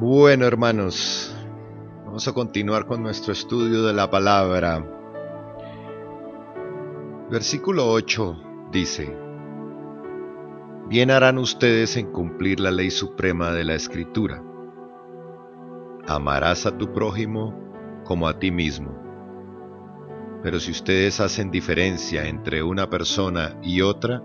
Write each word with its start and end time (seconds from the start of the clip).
Bueno, 0.00 0.46
hermanos, 0.46 1.34
vamos 2.06 2.28
a 2.28 2.32
continuar 2.32 2.86
con 2.86 3.02
nuestro 3.02 3.32
estudio 3.32 3.82
de 3.82 3.92
la 3.92 4.08
palabra. 4.08 4.86
Versículo 7.28 7.90
8 7.90 8.68
dice, 8.70 9.12
Bien 10.88 11.10
harán 11.10 11.36
ustedes 11.38 11.96
en 11.96 12.12
cumplir 12.12 12.60
la 12.60 12.70
ley 12.70 12.92
suprema 12.92 13.50
de 13.50 13.64
la 13.64 13.74
Escritura. 13.74 14.40
Amarás 16.06 16.64
a 16.66 16.78
tu 16.78 16.92
prójimo 16.92 17.52
como 18.04 18.28
a 18.28 18.38
ti 18.38 18.52
mismo. 18.52 18.96
Pero 20.44 20.60
si 20.60 20.70
ustedes 20.70 21.18
hacen 21.18 21.50
diferencia 21.50 22.28
entre 22.28 22.62
una 22.62 22.88
persona 22.88 23.58
y 23.64 23.80
otra, 23.80 24.22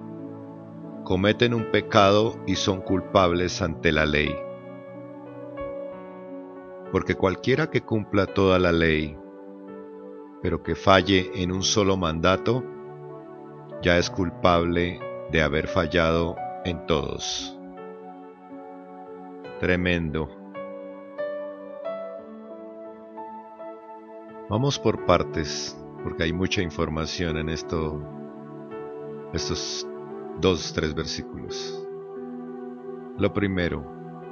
cometen 1.03 1.55
un 1.55 1.71
pecado 1.71 2.35
y 2.45 2.57
son 2.57 2.81
culpables 2.81 3.59
ante 3.63 3.91
la 3.91 4.05
ley 4.05 4.29
porque 6.93 7.15
cualquiera 7.15 7.71
que 7.71 7.81
cumpla 7.81 8.27
toda 8.27 8.59
la 8.59 8.71
ley, 8.71 9.17
pero 10.43 10.61
que 10.61 10.75
falle 10.75 11.31
en 11.33 11.51
un 11.51 11.63
solo 11.63 11.97
mandato, 11.97 12.63
ya 13.81 13.97
es 13.97 14.11
culpable 14.11 14.99
de 15.31 15.41
haber 15.41 15.67
fallado 15.67 16.35
en 16.63 16.85
todos. 16.85 17.57
Tremendo. 19.59 20.29
Vamos 24.47 24.77
por 24.77 25.03
partes, 25.07 25.75
porque 26.03 26.25
hay 26.25 26.33
mucha 26.33 26.61
información 26.61 27.37
en 27.37 27.49
esto, 27.49 28.03
estos 29.33 29.87
dos, 30.39 30.71
tres 30.73 30.93
versículos. 30.93 31.87
Lo 33.17 33.33
primero, 33.33 33.83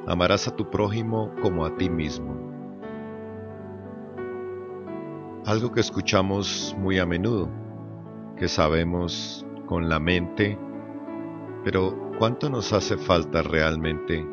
amarás 0.06 0.48
a 0.48 0.56
tu 0.56 0.70
prójimo 0.70 1.34
como 1.42 1.66
a 1.66 1.75
ti 1.75 1.90
mismo 1.90 2.50
algo 5.45 5.72
que 5.72 5.80
escuchamos 5.80 6.75
muy 6.78 7.00
a 7.00 7.06
menudo, 7.06 7.50
que 8.38 8.47
sabemos 8.47 9.45
con 9.66 9.89
la 9.89 10.00
mente, 10.00 10.58
pero 11.64 12.11
¿cuánto 12.20 12.50
nos 12.50 12.73
hace 12.73 12.97
falta 12.97 13.42
realmente 13.42 14.25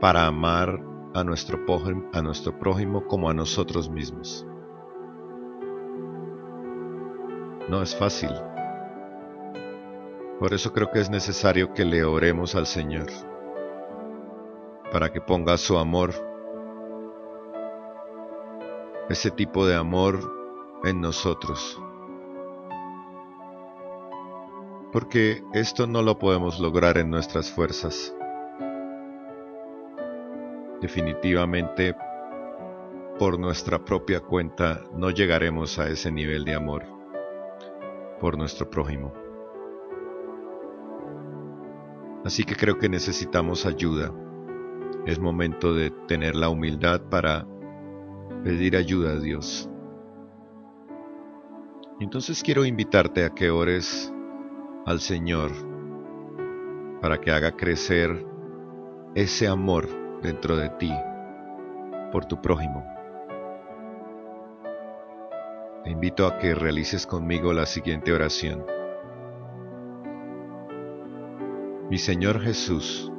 para 0.00 0.26
amar 0.26 0.82
a 1.14 1.22
nuestro, 1.22 1.64
prójimo, 1.64 2.08
a 2.12 2.22
nuestro 2.22 2.58
prójimo 2.58 3.06
como 3.06 3.30
a 3.30 3.34
nosotros 3.34 3.88
mismos? 3.88 4.46
No 7.68 7.82
es 7.82 7.94
fácil. 7.96 8.30
Por 10.38 10.52
eso 10.52 10.72
creo 10.72 10.90
que 10.90 11.00
es 11.00 11.10
necesario 11.10 11.72
que 11.72 11.84
le 11.84 12.04
oremos 12.04 12.56
al 12.56 12.66
Señor, 12.66 13.06
para 14.90 15.12
que 15.12 15.20
ponga 15.20 15.56
su 15.56 15.78
amor 15.78 16.12
ese 19.08 19.30
tipo 19.30 19.66
de 19.66 19.76
amor 19.76 20.18
en 20.84 21.00
nosotros. 21.00 21.80
Porque 24.92 25.42
esto 25.52 25.86
no 25.86 26.02
lo 26.02 26.18
podemos 26.18 26.58
lograr 26.60 26.96
en 26.98 27.10
nuestras 27.10 27.50
fuerzas. 27.50 28.14
Definitivamente, 30.80 31.94
por 33.18 33.38
nuestra 33.38 33.84
propia 33.84 34.20
cuenta, 34.20 34.80
no 34.94 35.10
llegaremos 35.10 35.78
a 35.78 35.88
ese 35.88 36.10
nivel 36.10 36.44
de 36.44 36.54
amor 36.54 36.84
por 38.20 38.38
nuestro 38.38 38.70
prójimo. 38.70 39.12
Así 42.24 42.44
que 42.44 42.56
creo 42.56 42.78
que 42.78 42.88
necesitamos 42.88 43.66
ayuda. 43.66 44.12
Es 45.04 45.18
momento 45.18 45.74
de 45.74 45.90
tener 46.08 46.34
la 46.34 46.48
humildad 46.48 47.02
para 47.10 47.46
pedir 48.44 48.76
ayuda 48.76 49.12
a 49.12 49.16
Dios. 49.18 49.70
Entonces 51.98 52.42
quiero 52.42 52.66
invitarte 52.66 53.24
a 53.24 53.30
que 53.30 53.50
ores 53.50 54.12
al 54.84 55.00
Señor 55.00 55.50
para 57.00 57.18
que 57.20 57.32
haga 57.32 57.56
crecer 57.56 58.24
ese 59.14 59.48
amor 59.48 59.88
dentro 60.20 60.56
de 60.56 60.68
ti 60.68 60.92
por 62.12 62.26
tu 62.26 62.40
prójimo. 62.42 62.84
Te 65.82 65.90
invito 65.90 66.26
a 66.26 66.38
que 66.38 66.54
realices 66.54 67.06
conmigo 67.06 67.52
la 67.54 67.64
siguiente 67.64 68.12
oración. 68.12 68.64
Mi 71.88 71.98
Señor 71.98 72.40
Jesús, 72.40 73.10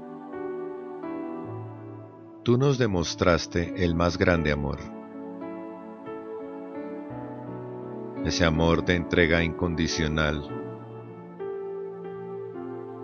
tú 2.44 2.58
nos 2.58 2.78
demostraste 2.78 3.84
el 3.84 3.96
más 3.96 4.18
grande 4.18 4.52
amor 4.52 4.95
ese 8.26 8.44
amor 8.44 8.84
de 8.84 8.96
entrega 8.96 9.44
incondicional, 9.44 10.42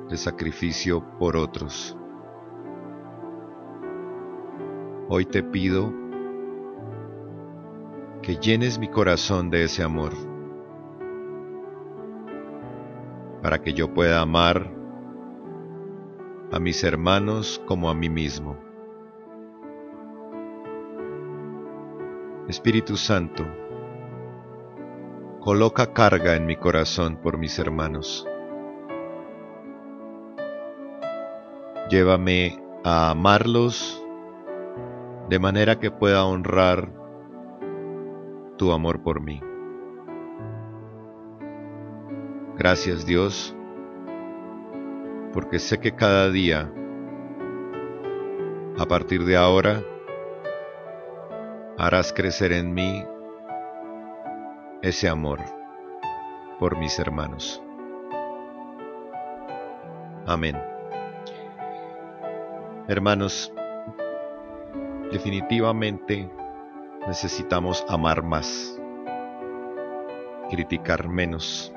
de 0.09 0.17
sacrificio 0.17 1.03
por 1.19 1.37
otros. 1.37 1.95
Hoy 5.09 5.25
te 5.25 5.43
pido 5.43 5.93
que 8.23 8.35
llenes 8.35 8.79
mi 8.79 8.87
corazón 8.87 9.51
de 9.51 9.65
ese 9.65 9.83
amor, 9.83 10.13
para 13.43 13.61
que 13.61 13.73
yo 13.73 13.93
pueda 13.93 14.21
amar 14.21 14.71
a 16.51 16.59
mis 16.59 16.83
hermanos 16.83 17.61
como 17.67 17.91
a 17.91 17.93
mí 17.93 18.09
mismo. 18.09 18.57
Espíritu 22.47 22.97
Santo, 22.97 23.45
coloca 25.41 25.91
carga 25.91 26.35
en 26.35 26.45
mi 26.45 26.55
corazón 26.55 27.17
por 27.17 27.39
mis 27.39 27.57
hermanos. 27.57 28.27
Llévame 31.89 32.61
a 32.83 33.09
amarlos 33.09 34.05
de 35.29 35.39
manera 35.39 35.79
que 35.79 35.89
pueda 35.89 36.25
honrar 36.25 36.91
tu 38.57 38.71
amor 38.71 39.01
por 39.01 39.19
mí. 39.19 39.41
Gracias 42.55 43.07
Dios, 43.07 43.55
porque 45.33 45.57
sé 45.57 45.79
que 45.79 45.95
cada 45.95 46.29
día, 46.29 46.71
a 48.77 48.85
partir 48.85 49.25
de 49.25 49.37
ahora, 49.37 49.81
harás 51.79 52.13
crecer 52.13 52.51
en 52.51 52.75
mí 52.75 53.03
ese 54.81 55.07
amor 55.07 55.39
por 56.59 56.77
mis 56.77 56.97
hermanos. 56.97 57.61
Amén. 60.25 60.57
Hermanos, 62.87 63.53
definitivamente 65.11 66.29
necesitamos 67.07 67.85
amar 67.89 68.23
más, 68.23 68.79
criticar 70.49 71.07
menos, 71.07 71.71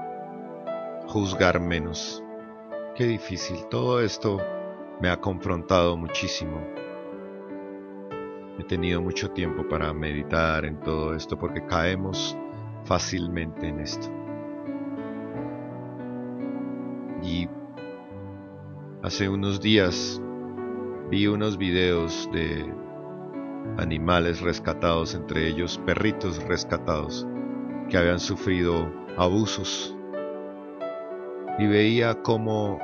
juzgar 1.07 1.61
menos. 1.61 2.23
Qué 2.95 3.05
difícil, 3.05 3.67
todo 3.67 4.01
esto 4.01 4.41
me 5.01 5.11
ha 5.11 5.21
confrontado 5.21 5.97
muchísimo. 5.97 6.59
He 8.59 8.65
tenido 8.65 9.03
mucho 9.03 9.31
tiempo 9.31 9.69
para 9.69 9.93
meditar 9.93 10.65
en 10.65 10.81
todo 10.81 11.15
esto 11.15 11.39
porque 11.39 11.67
caemos 11.67 12.37
fácilmente 12.85 13.69
en 13.69 13.81
esto. 13.81 14.09
Y 17.23 17.49
hace 19.03 19.29
unos 19.29 19.61
días 19.61 20.21
vi 21.11 21.27
unos 21.27 21.57
videos 21.57 22.29
de 22.33 22.73
animales 23.79 24.41
rescatados, 24.41 25.15
entre 25.15 25.49
ellos 25.49 25.81
perritos 25.87 26.43
rescatados, 26.45 27.27
que 27.89 27.97
habían 27.97 28.21
sufrido 28.21 28.93
abusos. 29.17 29.97
Y 31.59 31.67
veía 31.67 32.23
cómo 32.23 32.79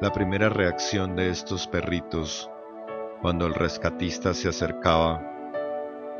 la 0.00 0.12
primera 0.12 0.48
reacción 0.48 1.16
de 1.16 1.30
estos 1.30 1.66
perritos 1.66 2.50
cuando 3.20 3.46
el 3.46 3.54
rescatista 3.54 4.32
se 4.34 4.48
acercaba 4.48 5.22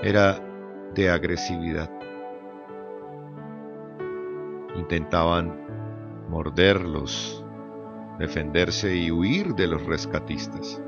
era 0.03 0.41
de 0.95 1.11
agresividad 1.11 1.91
intentaban 4.79 5.67
morderlos, 6.29 7.45
defenderse 8.19 8.95
y 8.95 9.11
huir 9.11 9.55
de 9.55 9.67
los 9.67 9.85
rescatistas. 9.85 10.83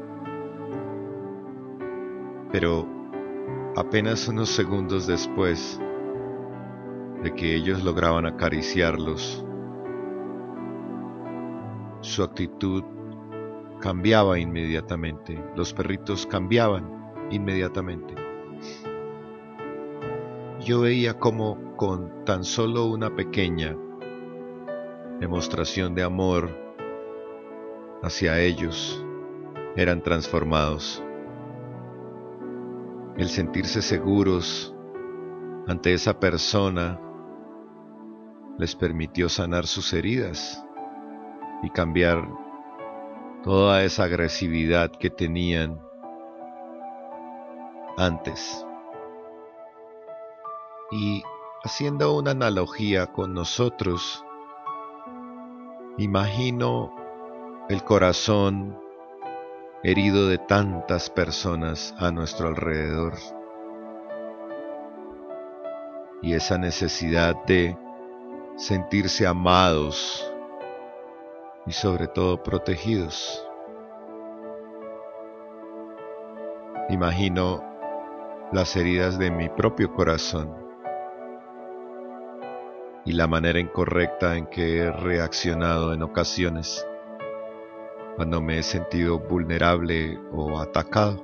Pero 2.50 2.86
apenas 3.76 4.26
unos 4.28 4.48
segundos 4.48 5.06
después 5.06 5.80
de 7.22 7.34
que 7.34 7.54
ellos 7.54 7.84
lograban 7.84 8.26
acariciarlos, 8.26 9.44
su 12.00 12.22
actitud 12.22 12.84
cambiaba 13.80 14.38
inmediatamente, 14.38 15.42
los 15.56 15.72
perritos 15.72 16.26
cambiaban 16.26 16.90
inmediatamente. 17.30 18.14
Yo 20.68 20.82
veía 20.82 21.18
como 21.18 21.74
con 21.76 22.26
tan 22.26 22.44
solo 22.44 22.84
una 22.84 23.16
pequeña 23.16 23.74
demostración 25.18 25.94
de 25.94 26.02
amor 26.02 26.54
hacia 28.02 28.38
ellos 28.38 29.02
eran 29.76 30.02
transformados. 30.02 31.02
El 33.16 33.30
sentirse 33.30 33.80
seguros 33.80 34.76
ante 35.68 35.94
esa 35.94 36.20
persona 36.20 37.00
les 38.58 38.76
permitió 38.76 39.30
sanar 39.30 39.66
sus 39.66 39.94
heridas 39.94 40.62
y 41.62 41.70
cambiar 41.70 42.28
toda 43.42 43.84
esa 43.84 44.04
agresividad 44.04 44.90
que 44.90 45.08
tenían 45.08 45.80
antes. 47.96 48.67
Y 50.90 51.22
haciendo 51.62 52.16
una 52.16 52.30
analogía 52.30 53.08
con 53.08 53.34
nosotros, 53.34 54.24
imagino 55.98 56.94
el 57.68 57.84
corazón 57.84 58.80
herido 59.82 60.28
de 60.28 60.38
tantas 60.38 61.10
personas 61.10 61.94
a 61.98 62.10
nuestro 62.10 62.48
alrededor 62.48 63.12
y 66.22 66.32
esa 66.32 66.56
necesidad 66.56 67.36
de 67.44 67.76
sentirse 68.56 69.26
amados 69.26 70.32
y 71.66 71.72
sobre 71.72 72.06
todo 72.06 72.42
protegidos. 72.42 73.46
Imagino 76.88 77.62
las 78.52 78.74
heridas 78.74 79.18
de 79.18 79.30
mi 79.30 79.50
propio 79.50 79.92
corazón 79.92 80.67
y 83.08 83.12
la 83.12 83.26
manera 83.26 83.58
incorrecta 83.58 84.36
en 84.36 84.44
que 84.48 84.80
he 84.80 84.92
reaccionado 84.92 85.94
en 85.94 86.02
ocasiones 86.02 86.86
cuando 88.16 88.42
me 88.42 88.58
he 88.58 88.62
sentido 88.62 89.18
vulnerable 89.18 90.20
o 90.30 90.58
atacado, 90.58 91.22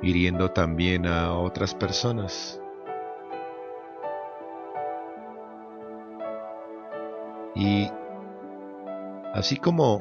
hiriendo 0.00 0.52
también 0.52 1.04
a 1.04 1.32
otras 1.32 1.74
personas. 1.74 2.62
Y 7.56 7.90
así 9.34 9.56
como 9.56 10.00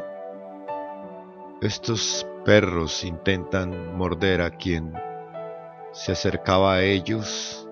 estos 1.60 2.24
perros 2.46 3.04
intentan 3.04 3.98
morder 3.98 4.44
a 4.44 4.52
quien 4.52 4.94
se 5.92 6.12
acercaba 6.12 6.76
a 6.76 6.84
ellos, 6.84 7.67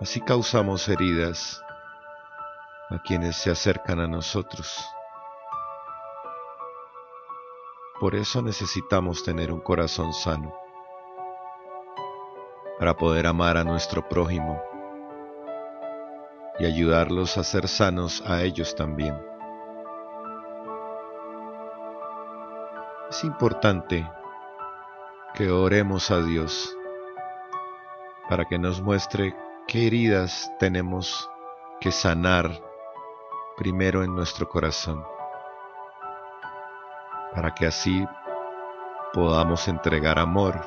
así 0.00 0.20
causamos 0.20 0.88
heridas 0.88 1.62
a 2.90 2.98
quienes 3.02 3.36
se 3.36 3.50
acercan 3.50 4.00
a 4.00 4.06
nosotros. 4.06 4.84
Por 8.00 8.14
eso 8.14 8.40
necesitamos 8.42 9.24
tener 9.24 9.50
un 9.52 9.60
corazón 9.60 10.12
sano, 10.12 10.54
para 12.78 12.96
poder 12.96 13.26
amar 13.26 13.56
a 13.56 13.64
nuestro 13.64 14.08
prójimo 14.08 14.62
y 16.60 16.64
ayudarlos 16.64 17.36
a 17.36 17.42
ser 17.42 17.66
sanos 17.66 18.22
a 18.24 18.42
ellos 18.42 18.76
también. 18.76 19.20
Es 23.10 23.24
importante 23.24 24.08
que 25.34 25.50
oremos 25.50 26.12
a 26.12 26.20
Dios 26.20 26.76
para 28.28 28.44
que 28.44 28.58
nos 28.58 28.80
muestre 28.80 29.34
qué 29.68 29.86
heridas 29.86 30.50
tenemos 30.58 31.30
que 31.78 31.92
sanar 31.92 32.50
primero 33.58 34.02
en 34.02 34.16
nuestro 34.16 34.48
corazón, 34.48 35.04
para 37.34 37.54
que 37.54 37.66
así 37.66 38.02
podamos 39.12 39.68
entregar 39.68 40.18
amor 40.18 40.58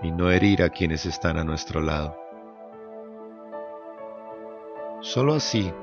y 0.00 0.12
no 0.12 0.30
herir 0.30 0.62
a 0.62 0.70
quienes 0.70 1.04
están 1.06 1.38
a 1.38 1.44
nuestro 1.44 1.80
lado. 1.80 2.16
Solo 5.00 5.34
así 5.34 5.74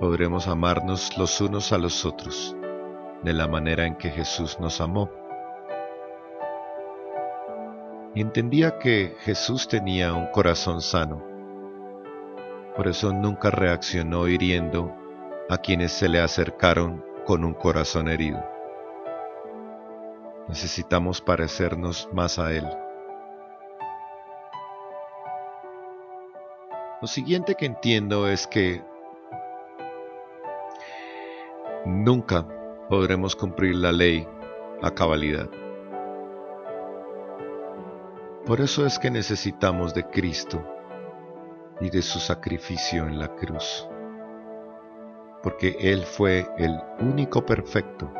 podremos 0.00 0.48
amarnos 0.48 1.16
los 1.16 1.40
unos 1.40 1.72
a 1.72 1.78
los 1.78 2.04
otros 2.04 2.56
de 3.22 3.32
la 3.32 3.46
manera 3.46 3.86
en 3.86 3.94
que 3.94 4.10
Jesús 4.10 4.58
nos 4.58 4.80
amó. 4.80 5.19
Entendía 8.16 8.80
que 8.80 9.14
Jesús 9.20 9.68
tenía 9.68 10.12
un 10.14 10.26
corazón 10.32 10.80
sano. 10.80 11.24
Por 12.74 12.88
eso 12.88 13.12
nunca 13.12 13.50
reaccionó 13.50 14.26
hiriendo 14.26 14.92
a 15.48 15.58
quienes 15.58 15.92
se 15.92 16.08
le 16.08 16.20
acercaron 16.20 17.04
con 17.24 17.44
un 17.44 17.54
corazón 17.54 18.08
herido. 18.08 18.44
Necesitamos 20.48 21.20
parecernos 21.20 22.08
más 22.12 22.40
a 22.40 22.52
Él. 22.52 22.66
Lo 27.00 27.06
siguiente 27.06 27.54
que 27.54 27.66
entiendo 27.66 28.28
es 28.28 28.48
que 28.48 28.82
nunca 31.86 32.44
podremos 32.88 33.36
cumplir 33.36 33.76
la 33.76 33.92
ley 33.92 34.26
a 34.82 34.90
cabalidad. 34.90 35.48
Por 38.50 38.60
eso 38.60 38.84
es 38.84 38.98
que 38.98 39.12
necesitamos 39.12 39.94
de 39.94 40.10
Cristo 40.10 40.60
y 41.80 41.88
de 41.88 42.02
su 42.02 42.18
sacrificio 42.18 43.06
en 43.06 43.20
la 43.20 43.36
cruz, 43.36 43.88
porque 45.40 45.76
Él 45.78 46.02
fue 46.02 46.48
el 46.58 46.76
único 46.98 47.46
perfecto. 47.46 48.12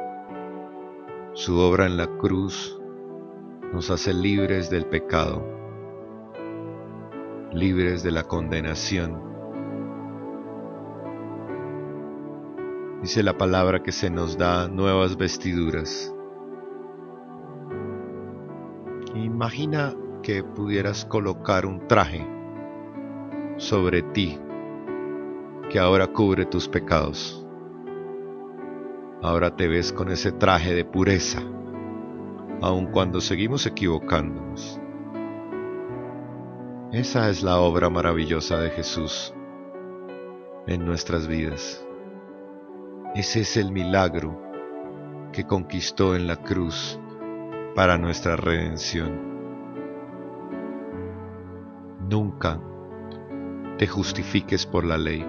Su 1.32 1.58
obra 1.58 1.86
en 1.86 1.96
la 1.96 2.06
cruz 2.06 2.80
nos 3.72 3.90
hace 3.90 4.14
libres 4.14 4.70
del 4.70 4.86
pecado 4.86 5.44
libres 7.52 8.04
de 8.04 8.12
la 8.12 8.22
condenación. 8.22 9.20
Dice 13.02 13.24
la 13.24 13.36
palabra 13.36 13.82
que 13.82 13.90
se 13.90 14.10
nos 14.10 14.38
da 14.38 14.68
nuevas 14.68 15.16
vestiduras. 15.16 16.14
Imagina 19.16 19.92
que 20.22 20.42
pudieras 20.42 21.04
colocar 21.04 21.66
un 21.66 21.86
traje 21.86 22.26
sobre 23.56 24.02
ti 24.02 24.38
que 25.70 25.78
ahora 25.78 26.08
cubre 26.08 26.46
tus 26.46 26.68
pecados. 26.68 27.46
Ahora 29.22 29.54
te 29.54 29.68
ves 29.68 29.92
con 29.92 30.10
ese 30.10 30.32
traje 30.32 30.74
de 30.74 30.84
pureza, 30.84 31.40
aun 32.60 32.86
cuando 32.86 33.20
seguimos 33.20 33.66
equivocándonos. 33.66 34.80
Esa 36.92 37.28
es 37.30 37.42
la 37.42 37.60
obra 37.60 37.88
maravillosa 37.88 38.58
de 38.58 38.70
Jesús 38.70 39.32
en 40.66 40.84
nuestras 40.84 41.28
vidas. 41.28 41.86
Ese 43.14 43.40
es 43.40 43.56
el 43.56 43.70
milagro 43.70 44.40
que 45.32 45.44
conquistó 45.44 46.16
en 46.16 46.26
la 46.26 46.36
cruz 46.36 46.98
para 47.76 47.96
nuestra 47.98 48.36
redención. 48.36 49.29
Nunca 52.10 52.60
te 53.78 53.86
justifiques 53.86 54.66
por 54.66 54.84
la 54.84 54.98
ley. 54.98 55.24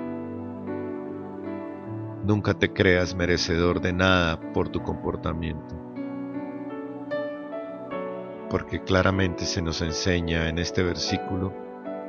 Nunca 2.25 2.55
te 2.55 2.73
creas 2.73 3.13
merecedor 3.13 3.81
de 3.81 3.93
nada 3.93 4.39
por 4.51 4.69
tu 4.69 4.81
comportamiento 4.81 5.75
porque 8.49 8.81
claramente 8.83 9.45
se 9.45 9.61
nos 9.61 9.83
enseña 9.83 10.49
en 10.49 10.57
este 10.57 10.81
versículo 10.81 11.53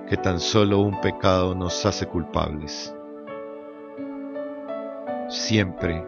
que 0.09 0.17
tan 0.17 0.41
solo 0.41 0.81
un 0.81 0.99
pecado 1.03 1.55
nos 1.55 1.85
hace 1.85 2.07
culpables. 2.07 2.97
Siempre 5.29 6.03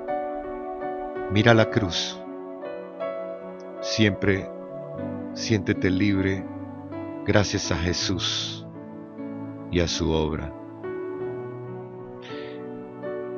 mira 1.30 1.52
la 1.52 1.68
cruz, 1.68 2.18
siempre 3.83 4.50
siéntete 5.35 5.90
libre 5.90 6.53
gracias 7.26 7.73
a 7.73 7.76
Jesús 7.76 8.66
y 9.71 9.81
a 9.81 9.88
su 9.88 10.11
obra. 10.11 10.52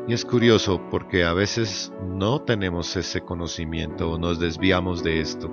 Y 0.09 0.12
es 0.12 0.25
curioso 0.25 0.81
porque 0.90 1.25
a 1.25 1.33
veces 1.33 1.93
no 2.05 2.40
tenemos 2.40 2.97
ese 2.97 3.23
conocimiento 3.23 4.12
o 4.12 4.19
nos 4.19 4.38
desviamos 4.38 5.02
de 5.02 5.21
esto. 5.21 5.50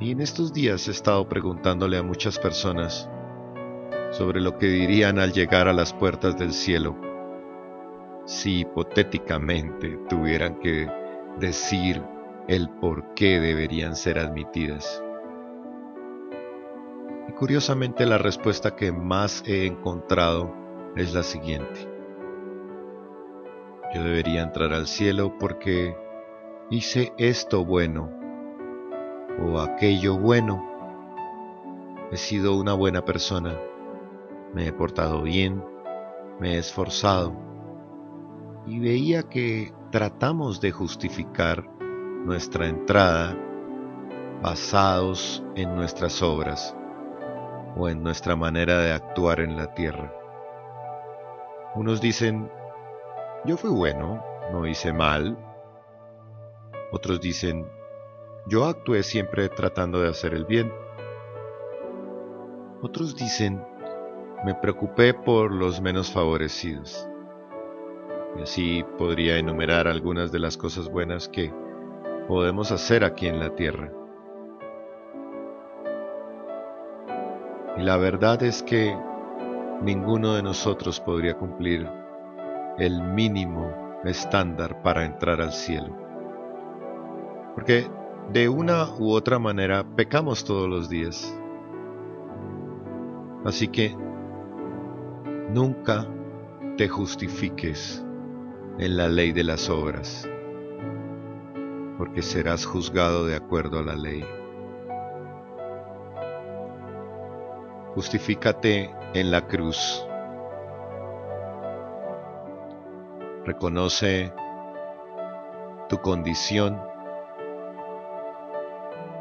Y 0.00 0.12
en 0.12 0.20
estos 0.20 0.52
días 0.52 0.88
he 0.88 0.92
estado 0.92 1.28
preguntándole 1.28 1.96
a 1.96 2.02
muchas 2.02 2.38
personas 2.38 3.08
sobre 4.10 4.40
lo 4.40 4.58
que 4.58 4.66
dirían 4.66 5.18
al 5.18 5.32
llegar 5.32 5.68
a 5.68 5.72
las 5.72 5.92
puertas 5.92 6.36
del 6.38 6.52
cielo 6.52 6.96
si 8.24 8.60
hipotéticamente 8.60 9.98
tuvieran 10.08 10.60
que 10.60 10.86
decir 11.38 12.02
el 12.46 12.68
por 12.68 13.14
qué 13.14 13.40
deberían 13.40 13.96
ser 13.96 14.18
admitidas. 14.18 15.02
Y 17.28 17.32
curiosamente 17.32 18.06
la 18.06 18.16
respuesta 18.16 18.74
que 18.74 18.90
más 18.90 19.42
he 19.46 19.66
encontrado 19.66 20.50
es 20.96 21.12
la 21.12 21.22
siguiente. 21.22 21.86
Yo 23.94 24.02
debería 24.02 24.42
entrar 24.42 24.72
al 24.72 24.86
cielo 24.86 25.36
porque 25.38 25.94
hice 26.70 27.12
esto 27.18 27.66
bueno 27.66 28.10
o 29.44 29.60
aquello 29.60 30.16
bueno. 30.18 30.66
He 32.10 32.16
sido 32.16 32.56
una 32.56 32.72
buena 32.72 33.04
persona. 33.04 33.54
Me 34.54 34.66
he 34.66 34.72
portado 34.72 35.22
bien. 35.22 35.62
Me 36.40 36.54
he 36.54 36.58
esforzado. 36.58 37.34
Y 38.66 38.80
veía 38.80 39.24
que 39.24 39.74
tratamos 39.90 40.62
de 40.62 40.72
justificar 40.72 41.68
nuestra 42.24 42.68
entrada 42.68 43.36
basados 44.42 45.42
en 45.56 45.74
nuestras 45.74 46.22
obras 46.22 46.77
o 47.78 47.88
en 47.88 48.02
nuestra 48.02 48.34
manera 48.34 48.78
de 48.78 48.92
actuar 48.92 49.40
en 49.40 49.56
la 49.56 49.72
tierra. 49.74 50.12
Unos 51.74 52.00
dicen, 52.00 52.50
yo 53.44 53.56
fui 53.56 53.70
bueno, 53.70 54.22
no 54.52 54.66
hice 54.66 54.92
mal. 54.92 55.38
Otros 56.90 57.20
dicen, 57.20 57.70
yo 58.46 58.64
actué 58.64 59.02
siempre 59.02 59.48
tratando 59.48 60.00
de 60.00 60.08
hacer 60.08 60.34
el 60.34 60.44
bien. 60.44 60.72
Otros 62.82 63.14
dicen, 63.14 63.64
me 64.44 64.54
preocupé 64.54 65.14
por 65.14 65.52
los 65.52 65.80
menos 65.80 66.10
favorecidos. 66.10 67.08
Y 68.36 68.42
así 68.42 68.84
podría 68.98 69.38
enumerar 69.38 69.86
algunas 69.86 70.32
de 70.32 70.38
las 70.40 70.56
cosas 70.56 70.88
buenas 70.88 71.28
que 71.28 71.52
podemos 72.26 72.72
hacer 72.72 73.04
aquí 73.04 73.26
en 73.26 73.38
la 73.38 73.54
tierra. 73.54 73.92
Y 77.78 77.82
la 77.82 77.96
verdad 77.96 78.42
es 78.42 78.62
que 78.64 78.92
ninguno 79.82 80.34
de 80.34 80.42
nosotros 80.42 80.98
podría 80.98 81.34
cumplir 81.34 81.88
el 82.76 83.02
mínimo 83.02 83.72
estándar 84.04 84.82
para 84.82 85.04
entrar 85.04 85.40
al 85.40 85.52
cielo. 85.52 85.96
Porque 87.54 87.88
de 88.32 88.48
una 88.48 88.88
u 88.98 89.12
otra 89.12 89.38
manera 89.38 89.84
pecamos 89.96 90.44
todos 90.44 90.68
los 90.68 90.88
días. 90.88 91.36
Así 93.44 93.68
que 93.68 93.96
nunca 95.50 96.06
te 96.76 96.88
justifiques 96.88 98.04
en 98.78 98.96
la 98.96 99.08
ley 99.08 99.32
de 99.32 99.44
las 99.44 99.70
obras, 99.70 100.28
porque 101.96 102.22
serás 102.22 102.66
juzgado 102.66 103.26
de 103.26 103.36
acuerdo 103.36 103.78
a 103.78 103.82
la 103.82 103.96
ley. 103.96 104.24
Justifícate 107.98 108.94
en 109.12 109.32
la 109.32 109.48
cruz. 109.48 110.06
Reconoce 113.44 114.32
tu 115.88 115.98
condición, 115.98 116.80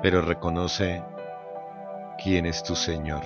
pero 0.04 0.22
reconoce 0.22 1.04
quién 2.24 2.46
es 2.46 2.62
tu 2.62 2.76
Señor. 2.76 3.24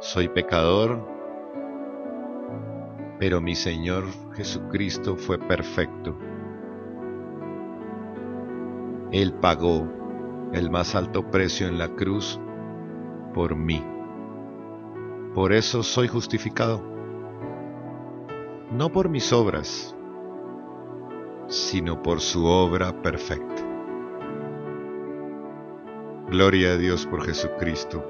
Soy 0.00 0.28
pecador, 0.30 1.06
pero 3.18 3.42
mi 3.42 3.54
Señor 3.54 4.04
Jesucristo 4.34 5.18
fue 5.18 5.38
perfecto. 5.38 6.16
Él 9.12 9.34
pagó 9.34 9.97
el 10.52 10.70
más 10.70 10.94
alto 10.94 11.30
precio 11.30 11.68
en 11.68 11.78
la 11.78 11.88
cruz 11.88 12.40
por 13.34 13.56
mí. 13.56 13.84
Por 15.34 15.52
eso 15.52 15.82
soy 15.82 16.08
justificado, 16.08 16.82
no 18.70 18.90
por 18.90 19.08
mis 19.08 19.32
obras, 19.32 19.96
sino 21.46 22.02
por 22.02 22.20
su 22.20 22.44
obra 22.44 23.02
perfecta. 23.02 23.64
Gloria 26.28 26.72
a 26.72 26.76
Dios 26.76 27.06
por 27.06 27.24
Jesucristo 27.24 28.04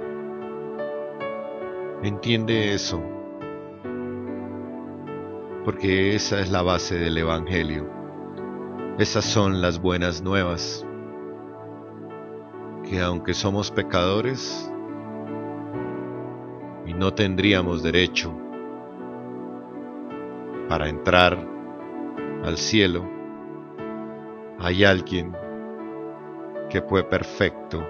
Entiende 2.01 2.75
eso, 2.75 3.03
porque 5.65 6.15
esa 6.15 6.41
es 6.41 6.49
la 6.49 6.63
base 6.63 6.97
del 6.97 7.19
Evangelio. 7.19 7.91
Esas 9.01 9.25
son 9.25 9.61
las 9.61 9.81
buenas 9.81 10.23
nuevas, 10.23 10.87
que 12.89 13.03
aunque 13.03 13.35
somos 13.35 13.71
pecadores 13.71 14.71
y 16.87 16.95
no 16.95 17.13
tendríamos 17.13 17.83
derecho 17.83 18.35
para 20.69 20.89
entrar 20.89 21.39
al 22.45 22.57
cielo, 22.57 23.05
hay 24.59 24.85
alguien 24.85 25.37
que 26.71 26.81
fue 26.81 27.05
perfecto 27.05 27.87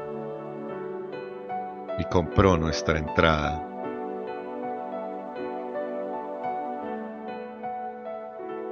y 1.99 2.05
compró 2.05 2.57
nuestra 2.57 2.99
entrada. 2.99 3.65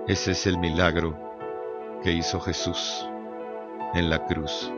Ese 0.09 0.33
es 0.33 0.47
el 0.47 0.59
milagro 0.59 1.16
que 2.02 2.12
hizo 2.12 2.40
Jesús 2.40 3.06
en 3.95 4.11
la 4.11 4.25
cruz. 4.26 4.73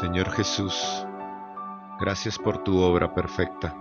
Señor 0.00 0.28
Jesús, 0.32 1.06
gracias 2.00 2.36
por 2.36 2.58
tu 2.64 2.82
obra 2.82 3.14
perfecta. 3.14 3.72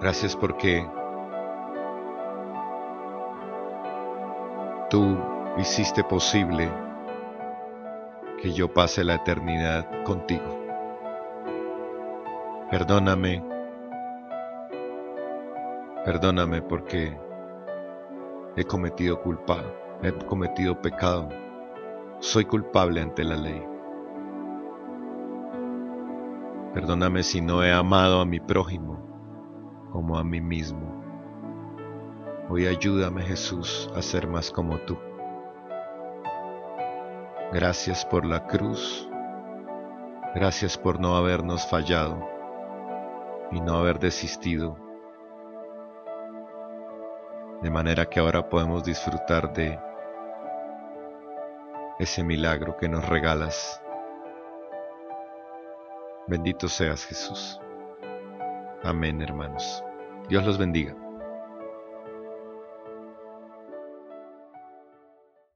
Gracias 0.00 0.34
porque 0.34 0.84
tú 4.90 5.16
hiciste 5.58 6.02
posible 6.02 6.68
que 8.42 8.52
yo 8.52 8.74
pase 8.74 9.04
la 9.04 9.14
eternidad 9.14 10.02
contigo. 10.02 10.58
Perdóname, 12.68 13.44
perdóname 16.04 16.62
porque 16.62 17.16
he 18.56 18.64
cometido 18.64 19.22
culpa, 19.22 19.62
he 20.02 20.10
cometido 20.26 20.82
pecado, 20.82 21.28
soy 22.20 22.44
culpable 22.44 23.00
ante 23.00 23.24
la 23.24 23.36
ley. 23.36 23.66
Perdóname 26.74 27.22
si 27.22 27.40
no 27.40 27.64
he 27.64 27.72
amado 27.72 28.20
a 28.20 28.26
mi 28.26 28.38
prójimo 28.38 29.00
como 29.90 30.18
a 30.18 30.22
mí 30.22 30.40
mismo. 30.40 31.02
Hoy 32.48 32.66
ayúdame 32.66 33.22
Jesús 33.22 33.90
a 33.96 34.02
ser 34.02 34.28
más 34.28 34.50
como 34.50 34.78
tú. 34.80 34.98
Gracias 37.52 38.04
por 38.04 38.26
la 38.26 38.46
cruz. 38.46 39.08
Gracias 40.34 40.76
por 40.76 41.00
no 41.00 41.16
habernos 41.16 41.66
fallado 41.66 42.28
y 43.50 43.60
no 43.60 43.74
haber 43.74 43.98
desistido. 43.98 44.76
De 47.62 47.70
manera 47.70 48.06
que 48.06 48.20
ahora 48.20 48.48
podemos 48.48 48.84
disfrutar 48.84 49.52
de 49.52 49.78
ese 52.00 52.24
milagro 52.24 52.78
que 52.78 52.88
nos 52.88 53.06
regalas. 53.06 53.80
Bendito 56.26 56.66
seas 56.66 57.04
Jesús. 57.04 57.60
Amén, 58.82 59.20
hermanos. 59.20 59.84
Dios 60.28 60.46
los 60.46 60.56
bendiga. 60.56 60.96